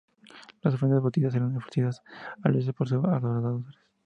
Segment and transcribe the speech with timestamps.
[0.63, 2.01] Las ofrendas votivas eran ofrecidas
[2.41, 3.77] a los dioses por sus adoradores.